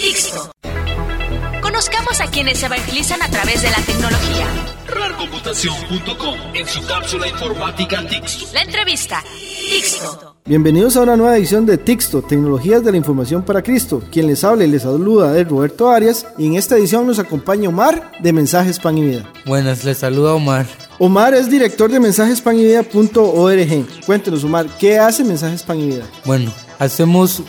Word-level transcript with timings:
Tixto. 0.00 0.50
Conozcamos 1.60 2.22
a 2.22 2.26
quienes 2.30 2.62
evangelizan 2.62 3.20
a 3.22 3.28
través 3.28 3.60
de 3.60 3.68
la 3.68 3.76
tecnología. 3.82 4.46
RARcomputación.com 4.88 6.34
en 6.54 6.66
su 6.66 6.86
cápsula 6.86 7.28
informática 7.28 8.06
Tixto. 8.08 8.46
La 8.54 8.62
entrevista. 8.62 9.22
Tixto. 9.22 10.36
Bienvenidos 10.46 10.96
a 10.96 11.02
una 11.02 11.18
nueva 11.18 11.36
edición 11.36 11.66
de 11.66 11.76
Tixto, 11.76 12.22
Tecnologías 12.22 12.82
de 12.82 12.92
la 12.92 12.96
Información 12.96 13.42
para 13.42 13.62
Cristo. 13.62 14.02
Quien 14.10 14.26
les 14.26 14.42
habla 14.42 14.64
y 14.64 14.68
les 14.68 14.84
saluda 14.84 15.38
es 15.38 15.46
Roberto 15.46 15.90
Arias 15.90 16.26
y 16.38 16.46
en 16.46 16.54
esta 16.54 16.78
edición 16.78 17.06
nos 17.06 17.18
acompaña 17.18 17.68
Omar 17.68 18.12
de 18.20 18.32
Mensajes 18.32 18.78
Pan 18.78 18.96
y 18.96 19.02
Vida. 19.02 19.30
Buenas, 19.44 19.84
les 19.84 19.98
saluda 19.98 20.32
Omar. 20.32 20.64
Omar 20.98 21.34
es 21.34 21.50
director 21.50 21.90
de 21.90 22.00
mensajespanyvida.org. 22.00 23.86
Cuéntenos, 24.06 24.44
Omar, 24.44 24.66
¿qué 24.78 24.98
hace 24.98 25.24
Mensajes 25.24 25.62
Pan 25.62 25.78
y 25.78 25.88
Vida? 25.88 26.06
Bueno, 26.24 26.50
hacemos, 26.80 27.42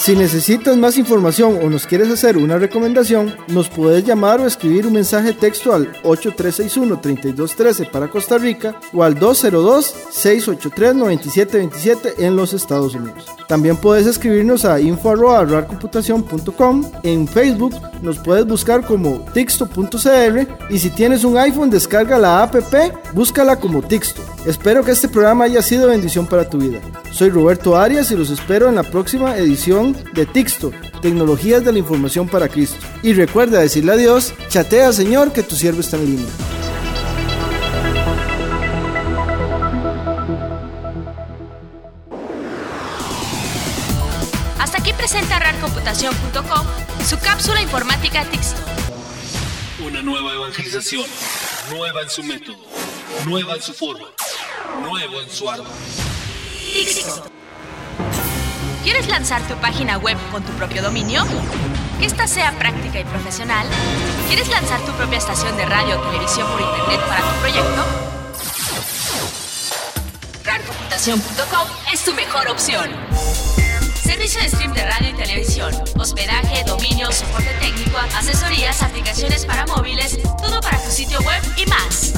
Si 0.07 0.15
necesitas 0.15 0.77
más 0.77 0.99
información 0.99 1.59
o 1.65 1.69
nos 1.69 1.85
quieres 1.85 2.09
hacer 2.09 2.37
una 2.37 2.59
recomendación, 2.59 3.35
nos 3.49 3.69
puedes 3.69 4.05
llamar 4.05 4.41
o 4.41 4.47
escribir 4.47 4.87
un 4.87 4.93
mensaje 4.93 5.33
texto 5.33 5.75
al 5.75 5.93
8361-3213 6.05 7.91
para 7.91 8.07
Costa 8.07 8.39
Rica 8.39 8.79
o 8.93 9.03
al 9.03 9.19
202-683-9727 9.19 12.15
en 12.19 12.37
los 12.37 12.53
Estados 12.53 12.95
Unidos. 12.95 13.27
También 13.49 13.77
puedes 13.79 14.07
escribirnos 14.07 14.65
a 14.65 14.79
info.rarcomputación.com. 14.79 16.85
En 17.03 17.27
Facebook 17.27 17.75
nos 18.01 18.21
puedes 18.21 18.47
buscar 18.47 18.87
como 18.87 19.25
Tixto.cr 19.35 20.47
y 20.71 20.79
si 20.79 20.91
tienes 20.91 21.25
un 21.25 21.37
iPhone 21.37 21.69
descarga 21.69 22.17
la 22.17 22.45
app, 22.45 22.55
búscala 23.13 23.57
como 23.57 23.83
Tixto. 23.83 24.36
Espero 24.47 24.85
que 24.85 24.93
este 24.93 25.09
programa 25.09 25.45
haya 25.45 25.61
sido 25.61 25.89
bendición 25.89 26.25
para 26.25 26.49
tu 26.49 26.59
vida. 26.59 26.81
Soy 27.11 27.31
Roberto 27.31 27.77
Arias 27.77 28.13
y 28.13 28.17
los 28.17 28.31
espero 28.31 28.69
en 28.69 28.77
la 28.77 28.85
próxima 28.85 29.37
edición 29.37 29.97
de 30.15 30.25
Tixto, 30.25 30.71
Tecnologías 31.03 31.65
de 31.65 31.73
la 31.73 31.81
Información 31.81 32.29
para 32.29 32.49
Cristo. 32.49 32.77
Y 33.03 33.13
recuerda 33.13 33.59
decirle 33.59 33.93
a 33.93 33.97
Dios, 33.97 34.35
chatea 34.49 34.93
Señor 34.93 35.33
que 35.33 35.43
tu 35.43 35.57
siervo 35.57 35.81
está 35.81 35.97
en 35.97 36.07
línea. 36.07 36.33
Hasta 44.61 44.79
aquí 44.79 44.93
presenta 44.93 45.41
rarcomputación.com 45.41 46.67
su 47.05 47.19
cápsula 47.19 47.63
informática 47.63 48.25
Tixto. 48.31 48.61
Una 49.85 50.03
nueva 50.03 50.33
evangelización, 50.35 51.05
nueva 51.73 52.03
en 52.03 52.11
su 52.11 52.23
método, 52.23 52.65
nueva 53.27 53.57
en 53.57 53.63
su 53.63 53.73
forma 53.75 54.07
nuevo 54.83 55.21
en 55.21 55.31
su. 55.31 55.47
Tixto. 56.73 57.25
¿Quieres 58.83 59.09
lanzar 59.09 59.43
tu 59.49 59.55
página 59.57 59.99
web 59.99 60.17
con 60.31 60.43
tu 60.45 60.53
propio 60.53 60.83
dominio? 60.83 61.25
Que 61.99 62.07
esta 62.07 62.27
sea 62.27 62.53
práctica 62.59 63.01
y 63.01 63.05
profesional. 63.05 63.67
¿Quieres 64.29 64.49
lanzar 64.49 64.81
tu 64.83 64.93
propia 64.93 65.19
estación 65.19 65.57
de 65.57 65.67
radio 65.67 65.99
o 65.99 66.03
televisión 66.05 66.47
por 66.53 66.61
internet 66.61 67.01
para 67.09 67.21
tu 67.21 67.41
proyecto? 67.41 67.85
Rarcomputación.com 70.45 71.69
es 71.93 72.05
tu 72.05 72.15
mejor 72.15 72.49
opción. 72.49 72.91
Servicio 74.05 74.41
de 74.41 74.51
stream 74.51 74.73
de 74.73 74.85
radio 74.85 75.11
y 75.11 75.15
televisión, 75.15 75.75
hospedaje, 75.99 76.63
dominio, 76.65 77.11
soporte 77.11 77.53
técnico, 77.61 77.99
asesorías, 78.17 78.81
aplicaciones 78.83 79.45
para 79.45 79.67
móviles, 79.67 80.19
todo 80.41 80.61
para 80.61 80.81
tu 80.81 80.91
sitio 80.93 81.19
web 81.23 81.43
y 81.57 81.67
más. 81.67 82.13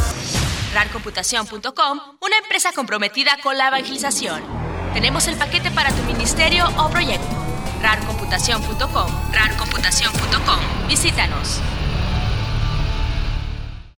Rarcomputación.com, 0.74 2.00
una 2.20 2.38
empresa 2.38 2.72
comprometida 2.74 3.38
con 3.42 3.56
la 3.56 3.68
evangelización. 3.68 4.42
Tenemos 4.92 5.26
el 5.26 5.36
paquete 5.36 5.70
para 5.70 5.90
tu 5.90 6.02
ministerio 6.02 6.66
o 6.76 6.90
proyecto. 6.90 7.36
Rarcomputación.com, 7.82 9.32
rarcomputación.com. 9.32 10.88
Visítanos. 10.88 11.60